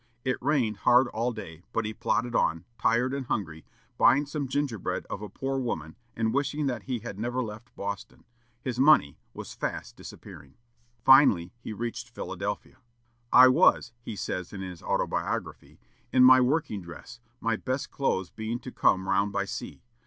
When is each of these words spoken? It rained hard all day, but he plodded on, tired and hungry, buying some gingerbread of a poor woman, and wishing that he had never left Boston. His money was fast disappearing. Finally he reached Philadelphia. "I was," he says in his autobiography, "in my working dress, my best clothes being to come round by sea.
It 0.25 0.41
rained 0.41 0.77
hard 0.77 1.09
all 1.09 1.31
day, 1.31 1.61
but 1.71 1.85
he 1.85 1.93
plodded 1.93 2.33
on, 2.33 2.65
tired 2.79 3.13
and 3.13 3.27
hungry, 3.27 3.65
buying 3.99 4.25
some 4.25 4.47
gingerbread 4.47 5.05
of 5.11 5.21
a 5.21 5.29
poor 5.29 5.59
woman, 5.59 5.95
and 6.15 6.33
wishing 6.33 6.65
that 6.65 6.81
he 6.81 6.97
had 7.01 7.19
never 7.19 7.43
left 7.43 7.75
Boston. 7.75 8.23
His 8.63 8.79
money 8.79 9.19
was 9.35 9.53
fast 9.53 9.95
disappearing. 9.95 10.55
Finally 11.05 11.53
he 11.59 11.71
reached 11.71 12.09
Philadelphia. 12.09 12.77
"I 13.31 13.47
was," 13.49 13.93
he 14.01 14.15
says 14.15 14.51
in 14.51 14.61
his 14.61 14.81
autobiography, 14.81 15.79
"in 16.11 16.23
my 16.23 16.41
working 16.41 16.81
dress, 16.81 17.19
my 17.39 17.55
best 17.55 17.91
clothes 17.91 18.31
being 18.31 18.57
to 18.61 18.71
come 18.71 19.07
round 19.07 19.31
by 19.31 19.45
sea. 19.45 19.83